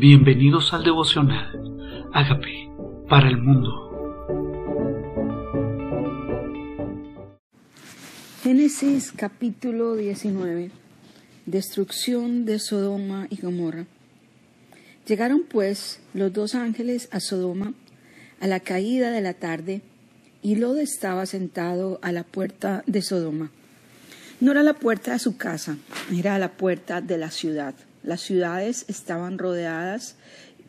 [0.00, 2.08] Bienvenidos al devocional.
[2.14, 2.70] Hágame
[3.06, 3.68] para el mundo.
[8.42, 10.70] Génesis capítulo 19.
[11.44, 13.84] Destrucción de Sodoma y Gomorra.
[15.06, 17.74] Llegaron pues los dos ángeles a Sodoma
[18.40, 19.82] a la caída de la tarde
[20.40, 23.50] y Lot estaba sentado a la puerta de Sodoma.
[24.40, 25.76] No era la puerta de su casa,
[26.10, 27.74] era la puerta de la ciudad.
[28.02, 30.16] Las ciudades estaban rodeadas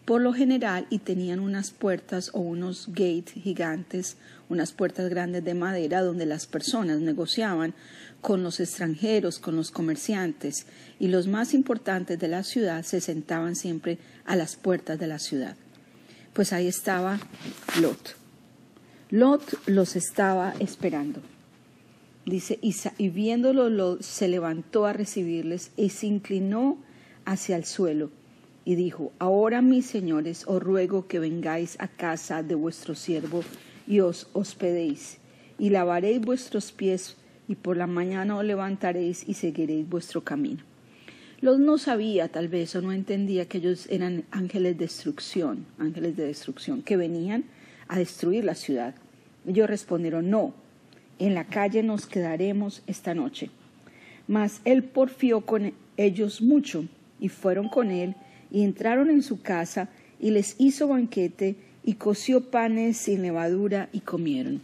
[0.05, 4.17] por lo general y tenían unas puertas o unos gates gigantes,
[4.49, 7.73] unas puertas grandes de madera donde las personas negociaban
[8.19, 10.65] con los extranjeros, con los comerciantes
[10.99, 15.19] y los más importantes de la ciudad se sentaban siempre a las puertas de la
[15.19, 15.55] ciudad.
[16.33, 17.19] Pues ahí estaba
[17.79, 18.15] Lot.
[19.09, 21.21] Lot los estaba esperando.
[22.25, 26.77] Dice, y, viéndolo se levantó a recibirles y se inclinó
[27.25, 28.09] hacia el suelo
[28.65, 33.43] y dijo, Ahora mis señores, os ruego que vengáis a casa de vuestro siervo
[33.87, 35.17] y os hospedéis,
[35.57, 40.63] y lavaréis vuestros pies, y por la mañana os levantaréis y seguiréis vuestro camino.
[41.41, 46.15] Los no sabía tal vez o no entendía que ellos eran ángeles de destrucción, ángeles
[46.15, 47.45] de destrucción, que venían
[47.87, 48.93] a destruir la ciudad.
[49.47, 50.53] Ellos respondieron, no,
[51.17, 53.49] en la calle nos quedaremos esta noche.
[54.27, 56.85] Mas él porfió con ellos mucho
[57.21, 58.15] y fueron con él
[58.51, 59.87] y entraron en su casa
[60.19, 64.61] y les hizo banquete y coció panes sin levadura y comieron.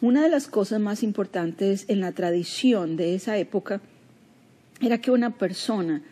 [0.00, 3.80] Una de las cosas más importantes en la tradición de esa época
[4.80, 6.02] era que una persona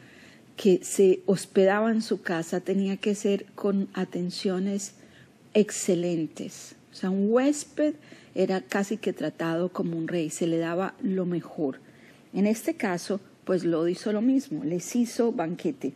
[0.56, 4.94] que se hospedaba en su casa tenía que ser con atenciones
[5.54, 6.74] excelentes.
[6.92, 7.94] O sea, un huésped
[8.34, 11.80] era casi que tratado como un rey, se le daba lo mejor.
[12.32, 15.94] En este caso, pues lo hizo lo mismo, les hizo banquete,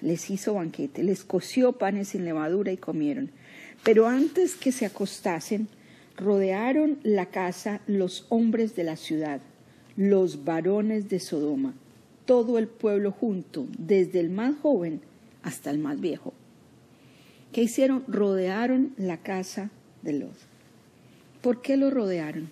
[0.00, 3.30] les hizo banquete, les coció panes sin levadura y comieron.
[3.82, 5.68] Pero antes que se acostasen,
[6.16, 9.40] rodearon la casa los hombres de la ciudad,
[9.96, 11.74] los varones de Sodoma,
[12.26, 15.00] todo el pueblo junto, desde el más joven
[15.42, 16.32] hasta el más viejo.
[17.52, 18.04] ¿Qué hicieron?
[18.08, 19.70] Rodearon la casa
[20.02, 20.36] de Lot.
[21.42, 22.48] ¿Por qué lo rodearon?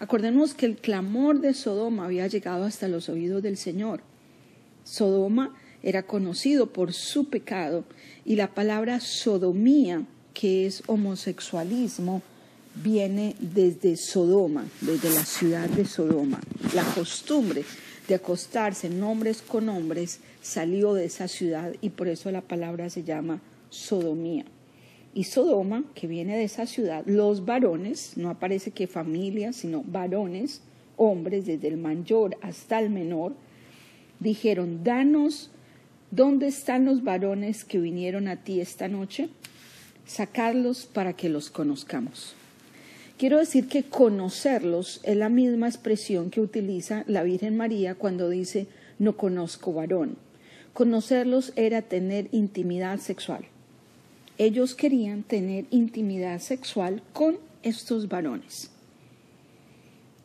[0.00, 4.00] Acordemos que el clamor de Sodoma había llegado hasta los oídos del Señor.
[4.82, 7.84] Sodoma era conocido por su pecado
[8.24, 12.22] y la palabra sodomía, que es homosexualismo,
[12.82, 16.40] viene desde Sodoma, desde la ciudad de Sodoma.
[16.74, 17.62] La costumbre
[18.08, 23.04] de acostarse hombres con hombres salió de esa ciudad y por eso la palabra se
[23.04, 24.46] llama sodomía
[25.12, 30.62] y Sodoma, que viene de esa ciudad, los varones, no aparece que familias, sino varones,
[30.96, 33.34] hombres, desde el mayor hasta el menor,
[34.20, 35.50] dijeron, danos,
[36.12, 39.28] ¿dónde están los varones que vinieron a ti esta noche?
[40.06, 42.34] Sacarlos para que los conozcamos.
[43.18, 48.68] Quiero decir que conocerlos es la misma expresión que utiliza la Virgen María cuando dice,
[48.98, 50.16] no conozco varón.
[50.72, 53.44] Conocerlos era tener intimidad sexual
[54.40, 58.70] ellos querían tener intimidad sexual con estos varones.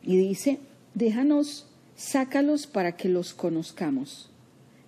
[0.02, 0.58] Y dice,
[0.94, 1.66] déjanos,
[1.96, 4.30] sácalos para que los conozcamos.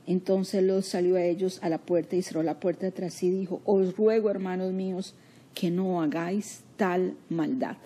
[0.06, 3.60] Entonces los salió a ellos a la puerta y cerró la puerta atrás y dijo,
[3.66, 5.14] os ruego, hermanos míos,
[5.52, 7.76] que no hagáis tal maldad.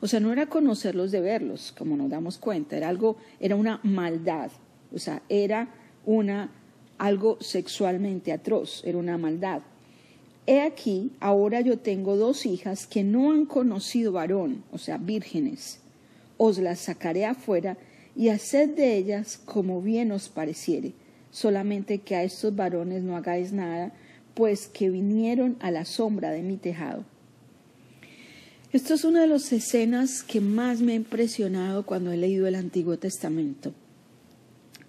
[0.00, 3.78] O sea, no era conocerlos de verlos, como nos damos cuenta, era algo, era una
[3.82, 4.50] maldad,
[4.90, 5.68] o sea, era
[6.06, 6.50] una
[6.96, 9.60] algo sexualmente atroz, era una maldad.
[10.46, 15.78] He aquí, ahora yo tengo dos hijas que no han conocido varón, o sea, vírgenes.
[16.36, 17.78] Os las sacaré afuera
[18.16, 20.92] y haced de ellas como bien os pareciere,
[21.30, 23.92] solamente que a estos varones no hagáis nada,
[24.34, 27.04] pues que vinieron a la sombra de mi tejado.
[28.72, 32.54] Esto es una de las escenas que más me ha impresionado cuando he leído el
[32.54, 33.74] Antiguo Testamento.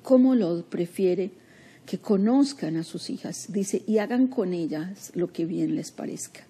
[0.01, 1.31] Cómo lo prefiere
[1.85, 6.41] que conozcan a sus hijas, dice, y hagan con ellas lo que bien les parezca.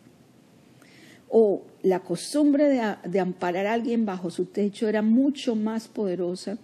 [1.30, 6.58] O la costumbre de, de, amparar a alguien bajo su techo era mucho más poderosa,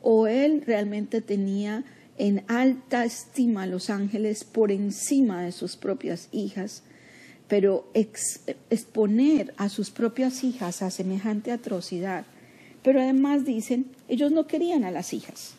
[0.00, 1.84] o él realmente tenía
[2.16, 6.82] en alta estima a los ángeles por encima de sus propias hijas,
[7.48, 7.90] pero
[8.70, 12.24] exponer a sus propias hijas a semejante atrocidad.
[12.82, 15.54] Pero además dicen, ellos no querían a las hijas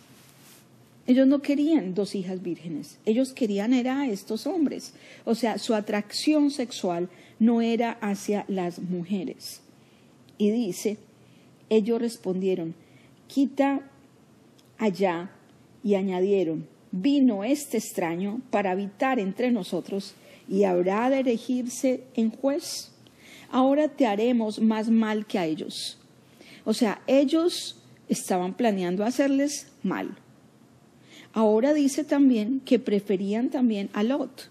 [1.07, 4.93] ellos no querían dos hijas vírgenes, ellos querían era a estos hombres.
[5.23, 7.09] O sea, su atracción sexual
[7.39, 9.61] no era hacia las mujeres.
[10.37, 10.97] Y dice,
[11.69, 12.73] ellos respondieron,
[13.27, 13.81] quita
[14.77, 15.29] allá,
[15.85, 20.15] y añadieron, vino este extraño para habitar entre nosotros
[20.49, 22.91] y habrá de erigirse en juez.
[23.51, 25.99] Ahora te haremos más mal que a ellos.
[26.65, 27.79] O sea, ellos
[28.09, 30.17] estaban planeando hacerles mal.
[31.35, 34.49] Ahora dice también que preferían también a Lot.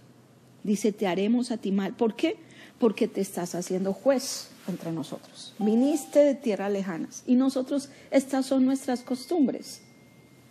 [0.65, 1.95] Dice, te haremos a ti mal.
[1.95, 2.37] ¿Por qué?
[2.79, 5.55] Porque te estás haciendo juez entre nosotros.
[5.59, 9.81] Viniste de tierras lejanas y nosotros, estas son nuestras costumbres.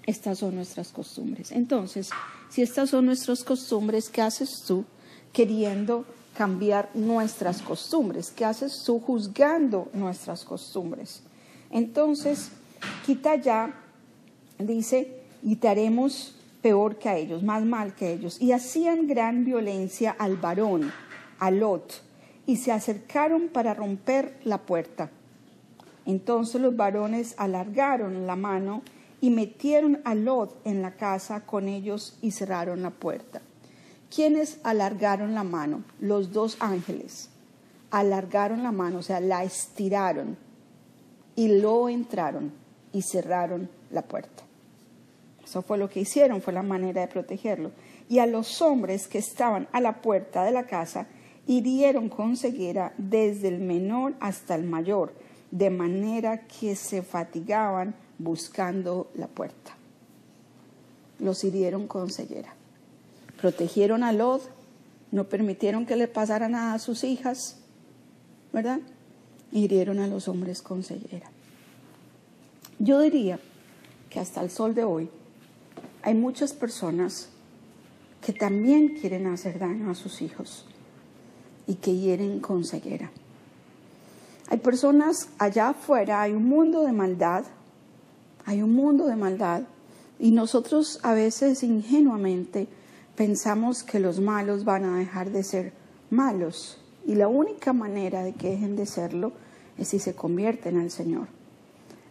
[0.08, 1.52] Estas son nuestras costumbres.
[1.52, 2.10] Entonces,
[2.50, 4.86] si estas son nuestras costumbres, ¿qué haces tú
[5.34, 6.04] queriendo
[6.36, 8.32] cambiar nuestras costumbres?
[8.32, 11.22] ¿Qué haces tú juzgando nuestras costumbres?
[11.70, 12.50] Entonces,
[13.06, 13.80] quita ya,
[14.58, 18.42] dice, y te haremos peor que a ellos, más mal que ellos.
[18.42, 20.92] Y hacían gran violencia al varón,
[21.38, 22.02] a Lot,
[22.48, 25.12] y se acercaron para romper la puerta.
[26.06, 28.82] Entonces los varones alargaron la mano
[29.22, 33.42] y metieron a Lot en la casa con ellos y cerraron la puerta.
[34.14, 35.84] ¿Quiénes alargaron la mano?
[36.00, 37.30] Los dos ángeles.
[37.92, 40.38] Alargaron la mano, o sea, la estiraron
[41.36, 42.52] y lo entraron
[42.92, 44.44] y cerraron la puerta.
[45.54, 47.70] Eso fue lo que hicieron, fue la manera de protegerlo.
[48.10, 51.06] Y a los hombres que estaban a la puerta de la casa
[51.46, 55.14] hirieron con ceguera desde el menor hasta el mayor,
[55.52, 59.78] de manera que se fatigaban buscando la puerta.
[61.20, 62.56] Los hirieron con ceguera.
[63.40, 64.50] Protegieron a Lot,
[65.12, 67.58] no permitieron que le pasara nada a sus hijas,
[68.52, 68.80] ¿verdad?
[69.52, 71.30] Hirieron a los hombres con ceguera.
[72.80, 73.40] Yo diría
[74.10, 75.12] que hasta el sol de hoy
[76.04, 77.30] hay muchas personas
[78.22, 80.66] que también quieren hacer daño a sus hijos
[81.68, 83.12] y que hieren con ceguera.
[84.50, 87.46] Hay personas allá afuera, hay un mundo de maldad
[88.46, 89.64] hay un mundo de maldad
[90.20, 92.68] y nosotros a veces ingenuamente
[93.16, 95.74] pensamos que los malos van a dejar de ser
[96.10, 99.32] malos y la única manera de que dejen de serlo
[99.78, 101.28] es si se convierten al Señor.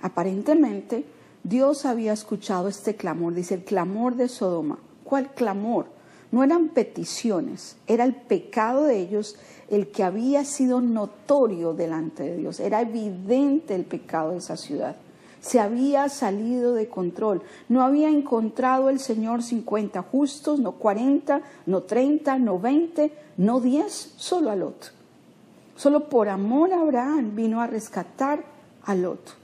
[0.01, 1.05] Aparentemente
[1.45, 4.79] Dios había escuchado este clamor, dice el clamor de Sodoma.
[5.05, 5.87] ¿Cuál clamor?
[6.31, 9.37] No eran peticiones, era el pecado de ellos
[9.69, 14.97] el que había sido notorio delante de Dios, era evidente el pecado de esa ciudad
[15.43, 17.43] se había salido de control.
[17.69, 24.15] No había encontrado el Señor 50 justos, no 40, no 30, no 20, no 10,
[24.17, 24.93] solo a Lot.
[25.77, 28.45] Solo por amor a Abraham vino a rescatar
[28.85, 29.35] a Lot,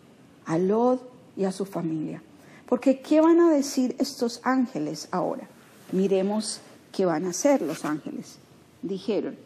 [0.47, 2.23] a Lot y a su familia.
[2.67, 5.49] Porque ¿qué van a decir estos ángeles ahora?
[5.93, 6.61] Miremos
[6.93, 8.37] qué van a hacer los ángeles.
[8.83, 9.37] Dijeron,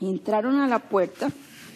[0.00, 1.32] entraron a la puerta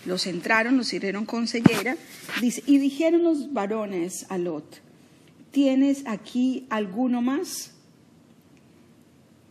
[0.06, 1.97] los entraron, los hirieron con ceguera,
[2.41, 4.81] y dijeron los varones a Lot,
[5.50, 7.73] ¿tienes aquí alguno más?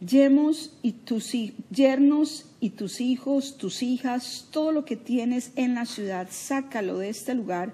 [0.02, 1.34] Yernos y, tus,
[1.70, 7.10] yernos y tus hijos, tus hijas, todo lo que tienes en la ciudad, sácalo de
[7.10, 7.74] este lugar,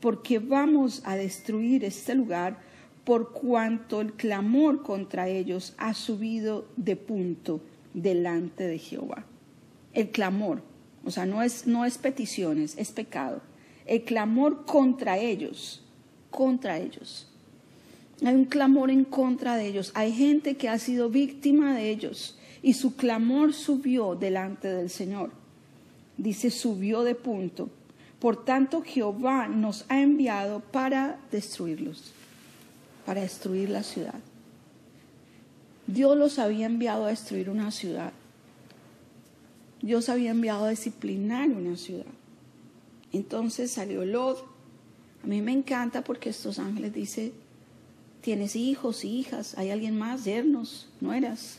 [0.00, 2.58] porque vamos a destruir este lugar
[3.04, 7.60] por cuanto el clamor contra ellos ha subido de punto
[7.94, 9.24] delante de Jehová.
[9.92, 10.62] El clamor,
[11.04, 13.42] o sea, no es, no es peticiones, es pecado.
[13.86, 15.82] El clamor contra ellos,
[16.30, 17.26] contra ellos.
[18.24, 19.92] Hay un clamor en contra de ellos.
[19.94, 25.30] Hay gente que ha sido víctima de ellos y su clamor subió delante del Señor.
[26.18, 27.70] Dice, subió de punto.
[28.20, 32.12] Por tanto, Jehová nos ha enviado para destruirlos,
[33.06, 34.20] para destruir la ciudad.
[35.86, 38.12] Dios los había enviado a destruir una ciudad.
[39.80, 42.04] Dios había enviado a disciplinar una ciudad.
[43.12, 44.44] Entonces salió Lot.
[45.24, 47.32] A mí me encanta porque estos ángeles dicen,
[48.20, 51.56] tienes hijos, hijas, hay alguien más, yernos, nueras.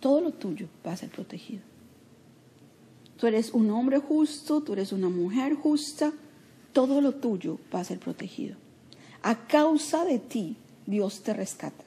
[0.00, 1.67] Todo lo tuyo va a ser protegido.
[3.18, 6.12] Tú eres un hombre justo, tú eres una mujer justa,
[6.72, 8.56] todo lo tuyo va a ser protegido.
[9.22, 10.56] A causa de ti,
[10.86, 11.84] Dios te rescata.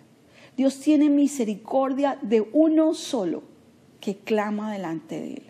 [0.57, 3.43] Dios tiene misericordia de uno solo
[4.01, 5.43] que clama delante de Él.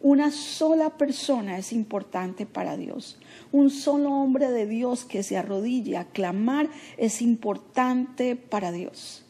[0.00, 3.18] Una sola persona es importante para Dios.
[3.50, 9.24] Un solo hombre de Dios que se arrodilla a clamar es importante para Dios.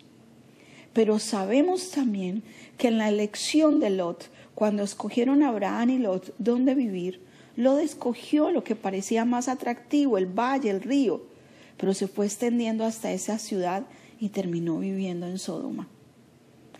[0.92, 2.42] Pero sabemos también
[2.76, 7.20] que en la elección de Lot, cuando escogieron a Abraham y Lot dónde vivir,
[7.54, 11.22] Lot escogió lo que parecía más atractivo, el valle, el río,
[11.76, 13.84] pero se fue extendiendo hasta esa ciudad
[14.18, 15.86] y terminó viviendo en Sodoma.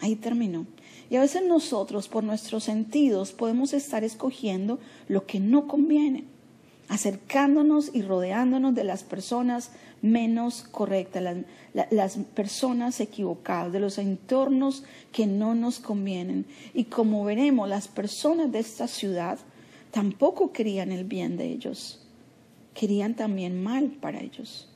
[0.01, 0.67] Ahí terminó.
[1.09, 6.25] Y a veces nosotros, por nuestros sentidos, podemos estar escogiendo lo que no conviene.
[6.89, 11.23] Acercándonos y rodeándonos de las personas menos correctas,
[11.91, 16.47] las, personas equivocadas, de los entornos que no nos convienen.
[16.75, 19.39] Y como veremos, las personas de esta ciudad
[19.91, 22.01] tampoco querían el bien de ellos,
[22.75, 24.69] querían también mal para ellos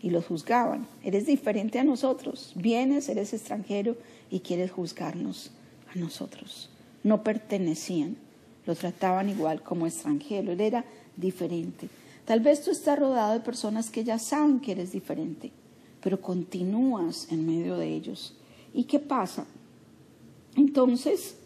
[0.00, 0.86] y los juzgaban.
[1.02, 3.96] Eres diferente a nosotros, vienes, eres extranjero
[4.30, 5.50] y quieres juzgarnos
[5.94, 6.68] a nosotros.
[7.02, 8.16] No pertenecían,
[8.66, 10.84] lo trataban igual como extranjero, él era
[11.16, 11.88] diferente.
[12.24, 15.52] Tal vez tú estás rodeado de personas que ya saben que eres diferente,
[16.02, 18.34] pero continúas en medio de ellos.
[18.72, 19.46] ¿Y qué pasa?
[20.56, 21.36] Entonces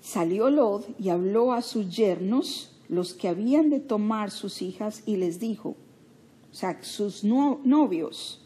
[0.00, 5.16] salió Lod y habló a sus yernos, los que habían de tomar sus hijas, y
[5.16, 5.76] les dijo,
[6.50, 8.40] o sea, sus novios,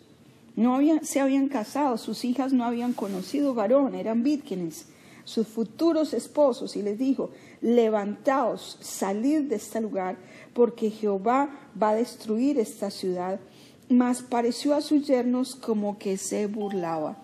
[0.55, 4.87] no se habían casado, sus hijas no habían conocido varón, eran vírgenes,
[5.27, 7.31] sus futuros esposos, y les dijo,
[7.61, 10.17] levantaos, salid de este lugar,
[10.55, 13.41] porque Jehová va a destruir esta ciudad.
[13.89, 17.17] Mas pareció a sus yernos como que se burlaba.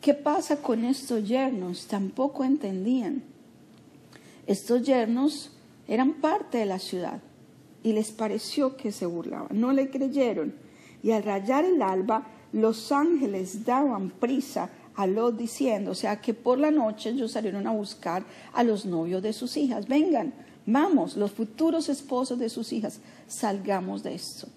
[0.00, 1.86] ¿Qué pasa con estos yernos?
[1.86, 3.22] Tampoco entendían.
[4.46, 5.52] Estos yernos
[5.86, 7.20] eran parte de la ciudad
[7.82, 9.48] y les pareció que se burlaban.
[9.60, 10.54] No le creyeron.
[11.02, 16.58] Y al rayar el alba, los ángeles daban prisa a diciendo, o sea que por
[16.58, 19.86] la noche ellos salieron a buscar a los novios de sus hijas.
[19.86, 20.34] Vengan,
[20.66, 24.48] vamos, los futuros esposos de sus hijas, salgamos de esto.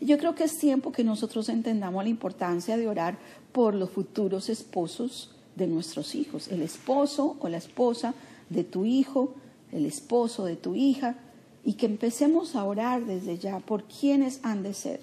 [0.00, 3.18] Y yo creo que es tiempo que nosotros entendamos la importancia de orar
[3.50, 8.14] por los futuros esposos de nuestros hijos, el esposo o la esposa
[8.48, 9.34] de tu hijo,
[9.72, 11.16] el esposo de tu hija,
[11.64, 15.00] y que empecemos a orar desde ya por quienes han de ser,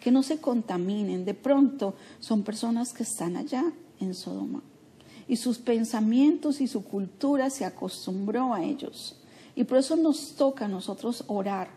[0.00, 3.70] que no se contaminen, de pronto son personas que están allá,
[4.00, 4.62] en Sodoma.
[5.28, 9.16] Y sus pensamientos y su cultura se acostumbró a ellos.
[9.54, 11.68] Y por eso nos toca a nosotros orar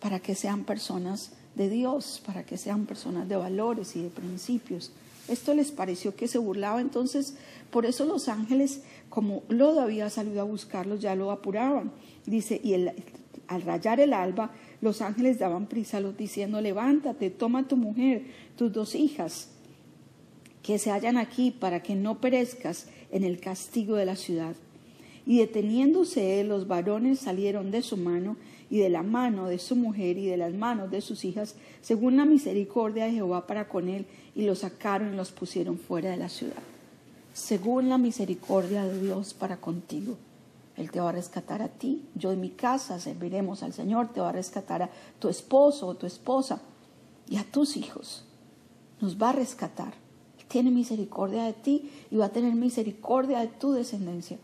[0.00, 4.92] para que sean personas de Dios, para que sean personas de valores y de principios.
[5.28, 7.34] Esto les pareció que se burlaba, entonces
[7.70, 11.92] por eso los ángeles, como Lodo había salido a buscarlos, ya lo apuraban.
[12.26, 12.74] Dice, y
[13.46, 18.26] al rayar el alba, los ángeles daban prisa a los diciendo, levántate, toma tu mujer,
[18.56, 19.48] tus dos hijas
[20.62, 24.54] que se hallan aquí para que no perezcas en el castigo de la ciudad.
[25.26, 28.36] Y deteniéndose él, los varones salieron de su mano
[28.70, 32.16] y de la mano de su mujer y de las manos de sus hijas, según
[32.16, 36.16] la misericordia de Jehová para con él, y los sacaron y los pusieron fuera de
[36.16, 36.62] la ciudad.
[37.32, 40.16] Según la misericordia de Dios para contigo.
[40.76, 44.20] Él te va a rescatar a ti, yo en mi casa serviremos al Señor, te
[44.20, 46.62] va a rescatar a tu esposo o tu esposa
[47.28, 48.24] y a tus hijos.
[49.00, 49.92] Nos va a rescatar
[50.50, 54.36] tiene misericordia de ti y va a tener misericordia de tu descendencia.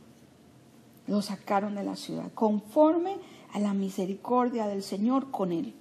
[1.08, 3.16] Lo sacaron de la ciudad, conforme
[3.52, 5.75] a la misericordia del Señor con él.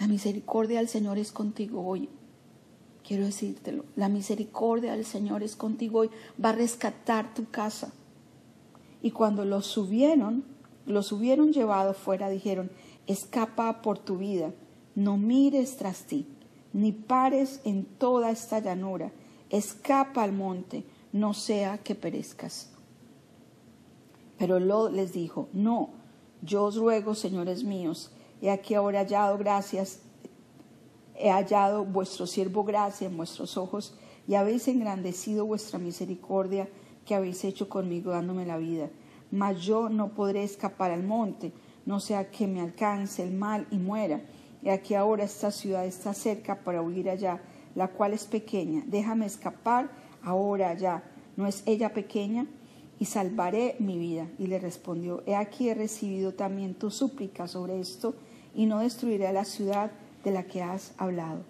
[0.00, 2.08] La misericordia del Señor es contigo hoy.
[3.06, 6.10] Quiero decírtelo, la misericordia del Señor es contigo hoy.
[6.42, 7.92] Va a rescatar tu casa.
[9.02, 10.42] Y cuando los subieron,
[10.84, 12.72] los hubieron llevado fuera, dijeron,
[13.06, 14.52] escapa por tu vida,
[14.96, 16.26] no mires tras ti
[16.74, 19.12] ni pares en toda esta llanura,
[19.48, 22.70] escapa al monte, no sea que perezcas.
[24.36, 25.90] Pero Lot les dijo, no,
[26.42, 28.10] yo os ruego, señores míos,
[28.42, 30.00] he aquí ahora hallado gracias,
[31.14, 33.94] he hallado vuestro siervo gracia en vuestros ojos,
[34.26, 36.68] y habéis engrandecido vuestra misericordia
[37.06, 38.90] que habéis hecho conmigo dándome la vida.
[39.30, 41.52] Mas yo no podré escapar al monte,
[41.86, 44.22] no sea que me alcance el mal y muera.
[44.64, 47.38] Y aquí ahora esta ciudad está cerca para huir allá,
[47.74, 48.82] la cual es pequeña.
[48.86, 49.90] Déjame escapar
[50.22, 51.02] ahora allá.
[51.36, 52.46] ¿No es ella pequeña?
[52.98, 54.26] Y salvaré mi vida.
[54.38, 58.14] Y le respondió, he aquí he recibido también tu súplica sobre esto,
[58.54, 59.90] y no destruiré la ciudad
[60.24, 61.42] de la que has hablado.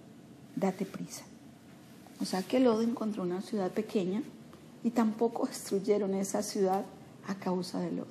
[0.57, 1.25] Date prisa.
[2.21, 4.23] O sea que Lodo encontró una ciudad pequeña
[4.83, 6.85] y tampoco destruyeron esa ciudad
[7.29, 8.09] a causa de Lot.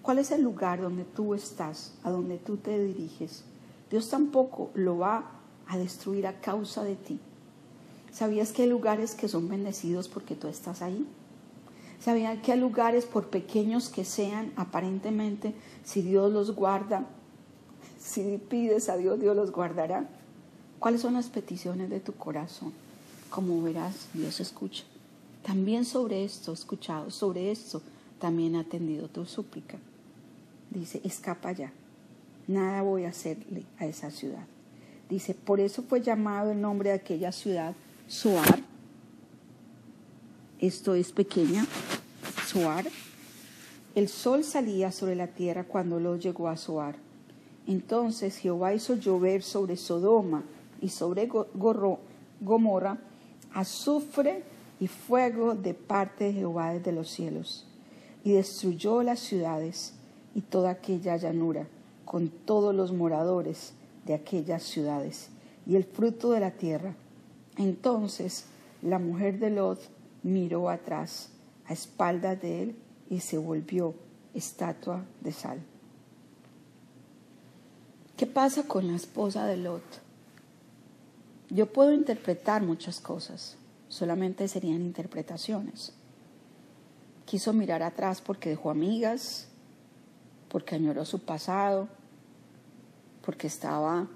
[0.00, 3.44] ¿Cuál es el lugar donde tú estás, a donde tú te diriges?
[3.90, 5.32] Dios tampoco lo va
[5.66, 7.18] a destruir a causa de ti.
[8.12, 11.06] ¿Sabías que hay lugares que son bendecidos porque tú estás ahí?
[12.00, 15.54] ¿Sabías que hay lugares, por pequeños que sean, aparentemente,
[15.84, 17.06] si Dios los guarda,
[17.98, 20.08] si pides a Dios, Dios los guardará?
[20.78, 22.72] ¿Cuáles son las peticiones de tu corazón?
[23.28, 24.84] Como verás, Dios escucha.
[25.44, 27.82] También sobre esto, escuchado, sobre esto,
[28.18, 29.78] también ha atendido tu súplica.
[30.70, 31.72] Dice, escapa ya
[32.50, 34.44] nada voy a hacerle a esa ciudad.
[35.08, 37.74] Dice, por eso fue llamado el nombre de aquella ciudad
[38.06, 38.60] Soar.
[40.58, 41.66] Esto es pequeña,
[42.46, 42.86] Soar.
[43.94, 46.96] El sol salía sobre la tierra cuando Lot llegó a Zoar.
[47.66, 50.44] Entonces Jehová hizo llover sobre Sodoma
[50.80, 51.28] y sobre
[52.40, 52.98] Gomorra
[53.52, 54.42] azufre
[54.78, 57.66] y fuego de parte de Jehová desde los cielos,
[58.24, 59.94] y destruyó las ciudades
[60.34, 61.66] y toda aquella llanura,
[62.10, 63.72] con todos los moradores
[64.04, 65.28] de aquellas ciudades,
[65.64, 66.96] y el fruto de la tierra.
[67.56, 68.46] Entonces
[68.82, 69.78] la mujer de Lot
[70.24, 71.28] miró atrás,
[71.66, 72.76] a espaldas de él,
[73.08, 73.94] y se volvió
[74.34, 75.60] estatua de sal.
[78.16, 79.84] ¿Qué pasa con la esposa de Lot?
[81.48, 83.56] Yo puedo interpretar muchas cosas,
[83.88, 85.92] solamente serían interpretaciones.
[87.24, 89.46] Quiso mirar atrás porque dejó amigas,
[90.48, 91.88] porque añoró su pasado,
[93.22, 94.08] porque estaba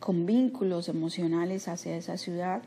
[0.00, 2.62] con vínculos emocionales hacia esa ciudad.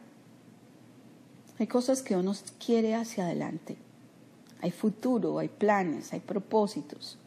[1.59, 2.33] Hay cosas que uno
[2.63, 3.77] quiere hacia adelante.
[4.62, 7.17] Hay futuro, hay planes, hay propósitos.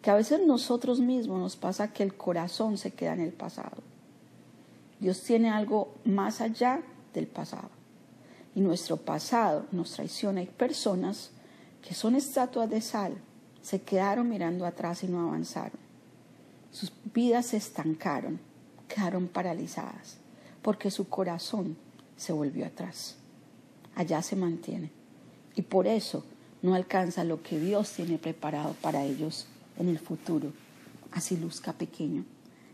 [0.00, 3.82] Que a veces nosotros mismos nos pasa que el corazón se queda en el pasado.
[5.00, 6.80] Dios tiene algo más allá
[7.12, 7.70] del pasado.
[8.54, 10.40] Y nuestro pasado nos traiciona.
[10.40, 11.30] Hay personas
[11.86, 13.18] que son estatuas de sal,
[13.62, 15.87] se quedaron mirando atrás y no avanzaron.
[16.70, 18.38] Sus vidas se estancaron,
[18.88, 20.18] quedaron paralizadas,
[20.62, 21.76] porque su corazón
[22.16, 23.16] se volvió atrás.
[23.94, 24.90] Allá se mantiene.
[25.54, 26.24] Y por eso
[26.62, 29.46] no alcanza lo que Dios tiene preparado para ellos
[29.78, 30.52] en el futuro,
[31.12, 32.24] así luzca pequeño.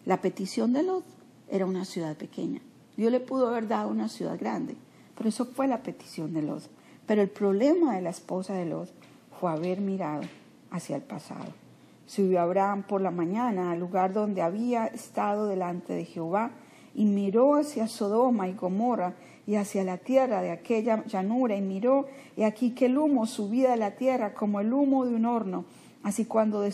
[0.07, 1.05] La petición de Lot
[1.51, 2.61] era una ciudad pequeña.
[2.97, 4.77] Dios le pudo haber dado una ciudad grande,
[5.17, 6.63] pero eso fue la petición de Lot.
[7.07, 8.91] Pero el problema de la esposa de Lot
[9.39, 10.23] fue haber mirado
[10.71, 11.64] hacia el pasado.
[12.07, 16.51] Subió Abraham por la mañana al lugar donde había estado delante de Jehová
[16.95, 19.15] y miró hacia Sodoma y Gomorra
[19.47, 22.07] y hacia la tierra de aquella llanura y miró
[22.37, 25.65] y aquí que el humo subía de la tierra como el humo de un horno.
[26.03, 26.65] Así cuando,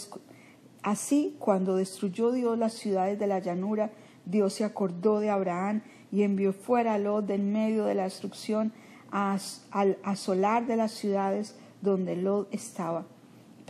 [0.83, 3.91] así cuando destruyó Dios las ciudades de la llanura,
[4.25, 5.83] Dios se acordó de Abraham
[6.13, 8.73] y envió fuera a Lot del medio de la destrucción
[9.11, 13.07] al asolar de las ciudades donde Lot estaba.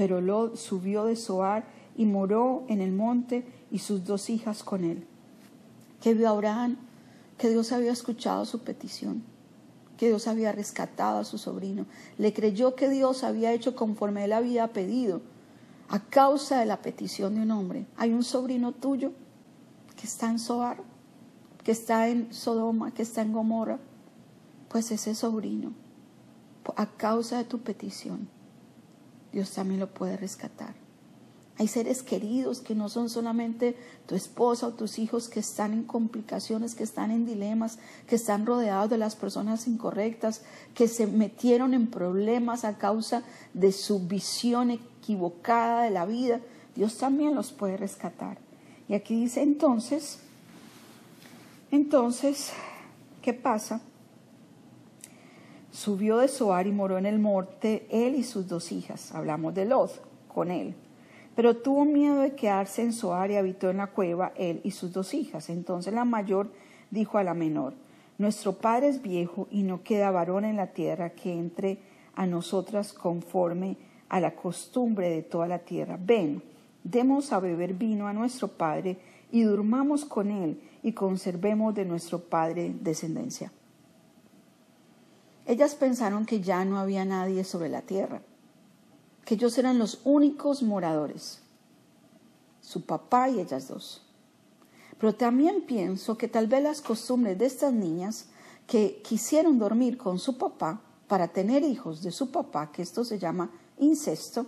[0.01, 4.83] Pero Lot subió de Zoar y moró en el monte y sus dos hijas con
[4.83, 5.07] él.
[6.01, 6.79] Que vio Abraham
[7.37, 9.23] que Dios había escuchado su petición,
[9.99, 11.85] que Dios había rescatado a su sobrino.
[12.17, 15.21] Le creyó que Dios había hecho conforme él había pedido
[15.91, 17.85] a causa de la petición de un hombre.
[17.99, 19.13] Hay un sobrino tuyo
[20.01, 20.79] que está en Zoar,
[21.63, 23.79] que está en Sodoma, que está en Gomorra.
[24.71, 25.75] Pues ese sobrino,
[26.75, 28.40] a causa de tu petición,
[29.33, 30.75] Dios también lo puede rescatar.
[31.61, 35.85] Hay seres queridos que no son solamente tu esposa o tus hijos que están en
[35.85, 40.41] complicaciones, que están en dilemas, que están rodeados de las personas incorrectas,
[40.75, 46.41] que se metieron en problemas a causa de su visión equivocada de la vida.
[46.75, 48.39] Dios también los puede rescatar.
[48.89, 50.21] Y aquí dice entonces,
[51.71, 52.53] entonces,
[53.21, 53.83] ¿qué pasa?
[55.71, 59.15] Subió de Soar y moró en el monte él y sus dos hijas.
[59.15, 60.75] Hablamos de Lot con él.
[61.37, 64.93] Pero tuvo miedo de quedarse en Soar y habitó en la cueva él y sus
[64.93, 65.49] dos hijas.
[65.49, 66.51] Entonces la mayor
[66.91, 67.75] dijo a la menor,
[68.19, 71.79] Nuestro padre es viejo y no queda varón en la tierra que entre
[72.15, 73.79] a nosotras conforme
[74.11, 75.99] a la costumbre de toda la tierra.
[75.99, 76.43] Ven,
[76.85, 78.99] demos a beber vino a nuestro padre
[79.33, 83.53] y durmamos con él y conservemos de nuestro padre descendencia.
[85.47, 88.23] Ellas pensaron que ya no había nadie sobre la tierra,
[89.25, 91.41] que ellos eran los únicos moradores,
[92.61, 94.03] su papá y ellas dos.
[94.99, 98.27] Pero también pienso que tal vez las costumbres de estas niñas
[98.67, 103.19] que quisieron dormir con su papá para tener hijos de su papá, que esto se
[103.19, 104.47] llama incesto,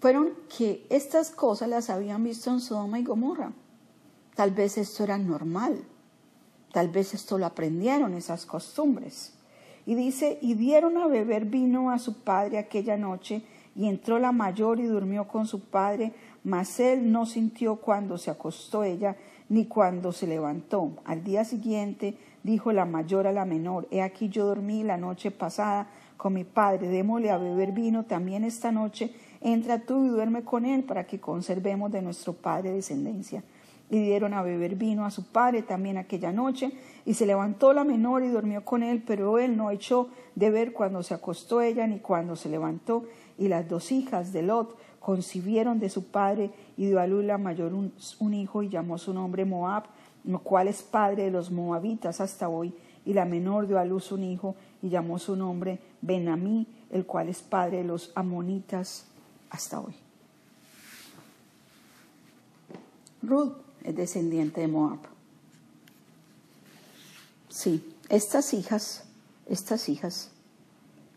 [0.00, 3.52] fueron que estas cosas las habían visto en Sodoma y Gomorra.
[4.34, 5.84] Tal vez esto era normal,
[6.72, 9.34] tal vez esto lo aprendieron, esas costumbres.
[9.86, 13.42] Y dice, y dieron a beber vino a su padre aquella noche,
[13.74, 16.12] y entró la mayor y durmió con su padre,
[16.44, 19.16] mas él no sintió cuando se acostó ella,
[19.48, 20.92] ni cuando se levantó.
[21.04, 25.30] Al día siguiente dijo la mayor a la menor, he aquí yo dormí la noche
[25.30, 30.42] pasada con mi padre, démosle a beber vino también esta noche, entra tú y duerme
[30.42, 33.42] con él para que conservemos de nuestro padre descendencia
[33.90, 36.72] y dieron a beber vino a su padre también aquella noche,
[37.04, 40.72] y se levantó la menor y durmió con él, pero él no echó de ver
[40.72, 43.04] cuando se acostó ella ni cuando se levantó,
[43.36, 47.38] y las dos hijas de Lot concibieron de su padre y dio a luz la
[47.38, 49.84] mayor un, hijo y llamó su nombre Moab,
[50.24, 52.72] lo cual es padre de los moabitas hasta hoy,
[53.04, 57.28] y la menor dio a luz un hijo y llamó su nombre Benamí, el cual
[57.28, 59.06] es padre de los amonitas
[59.50, 59.94] hasta hoy.
[63.22, 64.98] Ruth es descendiente de Moab.
[67.48, 69.04] Sí, estas hijas,
[69.46, 70.30] estas hijas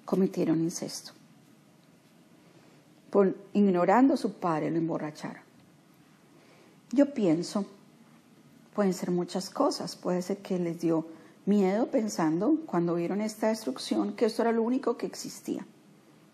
[0.05, 1.11] cometieron incesto.
[3.53, 5.43] Ignorando a su padre lo emborracharon.
[6.91, 7.65] Yo pienso,
[8.75, 9.95] pueden ser muchas cosas.
[9.95, 11.05] Puede ser que les dio
[11.45, 15.65] miedo pensando, cuando vieron esta destrucción, que esto era lo único que existía.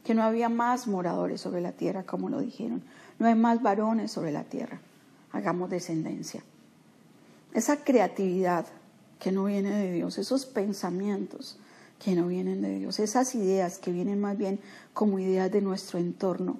[0.04, 2.84] Que no había más moradores sobre la tierra, como lo dijeron.
[3.20, 4.80] No hay más varones sobre la tierra.
[5.32, 6.44] Hagamos descendencia.
[7.54, 8.66] Esa creatividad
[9.20, 11.58] que no viene de Dios, esos pensamientos
[12.00, 14.60] que no vienen de Dios, esas ideas que vienen más bien
[14.94, 16.58] como ideas de nuestro entorno.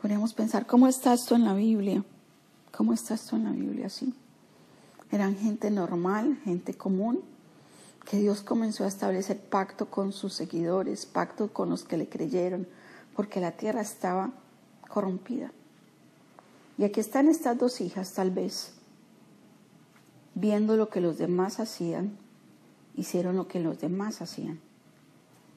[0.00, 2.04] Podríamos pensar, ¿cómo está esto en la Biblia?
[2.72, 3.90] ¿Cómo está esto en la Biblia?
[3.90, 4.14] Sí.
[5.10, 7.20] Eran gente normal, gente común,
[8.08, 12.66] que Dios comenzó a establecer pacto con sus seguidores, pacto con los que le creyeron,
[13.14, 14.30] porque la tierra estaba
[14.88, 15.52] corrompida.
[16.80, 18.72] Y aquí están estas dos hijas, tal vez,
[20.34, 22.16] viendo lo que los demás hacían,
[22.96, 24.58] hicieron lo que los demás hacían.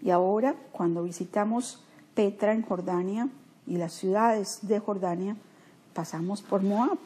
[0.01, 1.79] Y ahora, cuando visitamos
[2.13, 3.29] Petra en Jordania
[3.65, 5.37] y las ciudades de Jordania,
[5.93, 6.97] pasamos por Moab.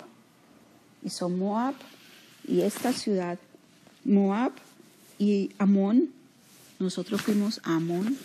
[1.03, 1.75] Y son Moab
[2.43, 3.37] y esta ciudad,
[4.03, 4.53] Moab
[5.19, 6.09] y Amón.
[6.79, 8.17] Nosotros fuimos a Amón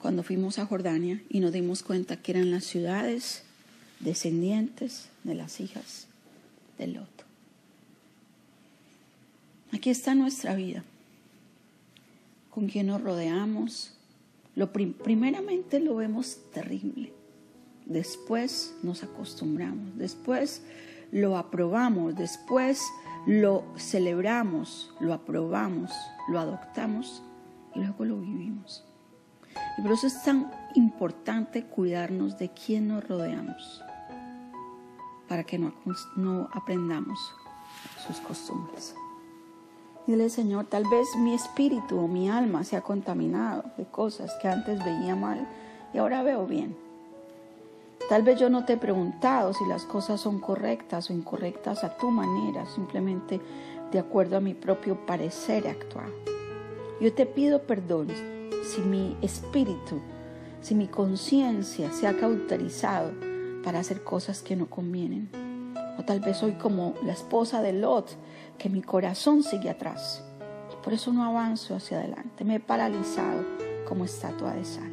[0.00, 3.44] cuando fuimos a Jordania y nos dimos cuenta que eran las ciudades
[4.02, 6.06] descendientes de las hijas
[6.78, 7.24] de Lot.
[9.72, 10.84] Aquí está nuestra vida,
[12.50, 13.94] con quien nos rodeamos.
[14.54, 17.12] Lo primeramente lo vemos terrible,
[17.86, 20.62] después nos acostumbramos, después
[21.10, 22.82] lo aprobamos, después
[23.26, 25.90] lo celebramos, lo aprobamos,
[26.28, 27.22] lo adoptamos
[27.74, 28.84] y luego lo vivimos.
[29.78, 33.82] Y por eso es tan importante cuidarnos de quién nos rodeamos
[35.32, 35.72] para que no,
[36.14, 37.34] no aprendamos
[38.06, 38.94] sus costumbres.
[40.06, 44.48] Dile, Señor, tal vez mi espíritu o mi alma se ha contaminado de cosas que
[44.48, 45.48] antes veía mal
[45.94, 46.76] y ahora veo bien.
[48.10, 51.96] Tal vez yo no te he preguntado si las cosas son correctas o incorrectas a
[51.96, 53.40] tu manera, simplemente
[53.90, 56.10] de acuerdo a mi propio parecer actuar.
[57.00, 58.08] Yo te pido perdón
[58.64, 59.98] si mi espíritu,
[60.60, 63.31] si mi conciencia se ha cauterizado
[63.62, 65.30] para hacer cosas que no convienen.
[65.98, 68.16] O tal vez soy como la esposa de Lot,
[68.58, 70.24] que mi corazón sigue atrás.
[70.82, 72.44] Por eso no avanzo hacia adelante.
[72.44, 73.44] Me he paralizado
[73.88, 74.90] como estatua de sal.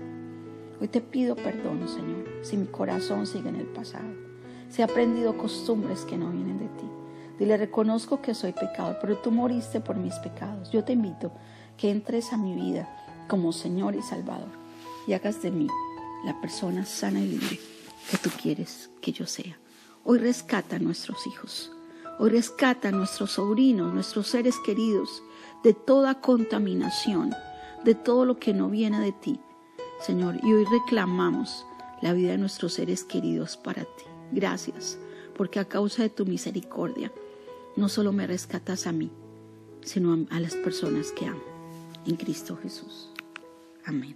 [0.79, 4.07] Hoy te pido perdón, Señor, si mi corazón sigue en el pasado.
[4.69, 6.89] Si he aprendido costumbres que no vienen de ti.
[7.39, 10.69] Dile, reconozco que soy pecador, pero tú moriste por mis pecados.
[10.71, 11.31] Yo te invito
[11.77, 12.87] que entres a mi vida
[13.27, 14.49] como Señor y Salvador
[15.07, 15.67] y hagas de mí
[16.25, 17.78] la persona sana y libre
[18.09, 19.59] que tú quieres que yo sea.
[20.03, 21.71] Hoy rescata a nuestros hijos,
[22.17, 25.21] hoy rescata a nuestros sobrinos, nuestros seres queridos
[25.63, 27.33] de toda contaminación,
[27.83, 29.39] de todo lo que no viene de ti,
[30.01, 30.39] Señor.
[30.43, 31.65] Y hoy reclamamos
[32.01, 34.05] la vida de nuestros seres queridos para ti.
[34.31, 34.97] Gracias,
[35.35, 37.11] porque a causa de tu misericordia,
[37.75, 39.11] no solo me rescatas a mí,
[39.81, 41.43] sino a las personas que amo.
[42.05, 43.09] En Cristo Jesús.
[43.85, 44.15] Amén.